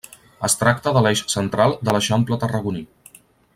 Es 0.47 0.55
tracta 0.61 0.93
de 0.95 1.03
l’eix 1.07 1.21
central 1.35 1.77
de 1.89 1.95
l’Eixample 1.97 2.41
tarragoní. 2.45 2.85